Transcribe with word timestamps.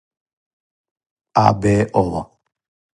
аб 1.45 1.61
ово 2.11 2.21